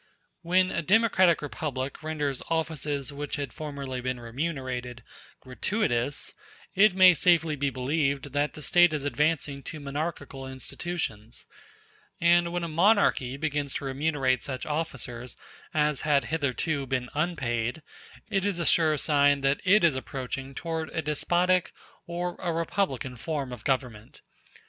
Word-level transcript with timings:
When 0.41 0.71
a 0.71 0.81
democratic 0.81 1.43
republic 1.43 2.01
renders 2.01 2.41
offices 2.49 3.13
which 3.13 3.35
had 3.35 3.53
formerly 3.53 4.01
been 4.01 4.19
remunerated 4.19 5.03
gratuitous, 5.41 6.33
it 6.73 6.95
may 6.95 7.13
safely 7.13 7.55
be 7.55 7.69
believed 7.69 8.33
that 8.33 8.55
the 8.55 8.63
State 8.63 8.93
is 8.93 9.03
advancing 9.03 9.61
to 9.61 9.79
monarchical 9.79 10.47
institutions; 10.47 11.45
and 12.19 12.51
when 12.51 12.63
a 12.63 12.67
monarchy 12.67 13.37
begins 13.37 13.75
to 13.75 13.85
remunerate 13.85 14.41
such 14.41 14.65
officers 14.65 15.37
as 15.71 16.01
had 16.01 16.23
hitherto 16.33 16.87
been 16.87 17.11
unpaid, 17.13 17.83
it 18.27 18.43
is 18.43 18.57
a 18.57 18.65
sure 18.65 18.97
sign 18.97 19.41
that 19.41 19.61
it 19.63 19.83
is 19.83 19.95
approaching 19.95 20.55
toward 20.55 20.89
a 20.95 21.03
despotic 21.03 21.73
or 22.07 22.37
a 22.39 22.51
republican 22.51 23.15
form 23.17 23.53
of 23.53 23.63
government. 23.63 24.21